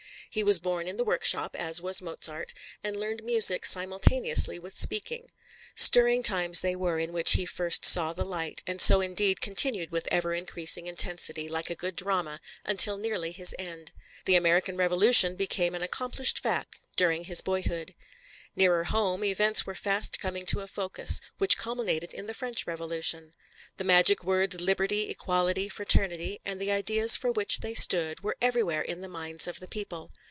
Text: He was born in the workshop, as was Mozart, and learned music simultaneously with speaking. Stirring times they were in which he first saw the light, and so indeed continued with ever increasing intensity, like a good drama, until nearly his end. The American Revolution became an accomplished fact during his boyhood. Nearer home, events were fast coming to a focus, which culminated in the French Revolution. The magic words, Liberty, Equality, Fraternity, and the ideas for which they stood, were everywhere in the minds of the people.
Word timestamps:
He 0.33 0.45
was 0.45 0.59
born 0.59 0.87
in 0.87 0.95
the 0.95 1.03
workshop, 1.03 1.57
as 1.59 1.81
was 1.81 2.01
Mozart, 2.01 2.53
and 2.81 2.95
learned 2.95 3.21
music 3.21 3.65
simultaneously 3.65 4.57
with 4.59 4.79
speaking. 4.79 5.29
Stirring 5.75 6.23
times 6.23 6.61
they 6.61 6.73
were 6.73 6.97
in 6.97 7.11
which 7.11 7.33
he 7.33 7.45
first 7.45 7.83
saw 7.83 8.13
the 8.13 8.23
light, 8.23 8.63
and 8.65 8.79
so 8.79 9.01
indeed 9.01 9.41
continued 9.41 9.91
with 9.91 10.07
ever 10.09 10.33
increasing 10.33 10.87
intensity, 10.87 11.49
like 11.49 11.69
a 11.69 11.75
good 11.75 11.97
drama, 11.97 12.39
until 12.63 12.97
nearly 12.97 13.33
his 13.33 13.53
end. 13.59 13.91
The 14.23 14.35
American 14.35 14.77
Revolution 14.77 15.35
became 15.35 15.75
an 15.75 15.83
accomplished 15.83 16.39
fact 16.39 16.79
during 16.95 17.25
his 17.25 17.41
boyhood. 17.41 17.93
Nearer 18.55 18.85
home, 18.85 19.25
events 19.25 19.65
were 19.65 19.75
fast 19.75 20.17
coming 20.17 20.45
to 20.45 20.61
a 20.61 20.67
focus, 20.69 21.19
which 21.39 21.57
culminated 21.57 22.13
in 22.13 22.27
the 22.27 22.33
French 22.33 22.65
Revolution. 22.65 23.33
The 23.75 23.83
magic 23.83 24.23
words, 24.23 24.61
Liberty, 24.61 25.09
Equality, 25.09 25.67
Fraternity, 25.67 26.39
and 26.45 26.61
the 26.61 26.71
ideas 26.71 27.17
for 27.17 27.31
which 27.33 27.59
they 27.59 27.73
stood, 27.73 28.21
were 28.21 28.37
everywhere 28.41 28.81
in 28.81 29.01
the 29.01 29.07
minds 29.09 29.45
of 29.45 29.59
the 29.59 29.67
people. 29.67 30.09